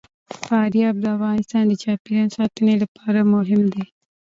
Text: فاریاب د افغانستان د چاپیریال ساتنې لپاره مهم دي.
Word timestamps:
فاریاب 0.45 0.95
د 0.99 1.05
افغانستان 1.15 1.63
د 1.67 1.73
چاپیریال 1.83 2.29
ساتنې 2.37 2.75
لپاره 2.83 3.19
مهم 3.33 3.61
دي. 3.73 3.85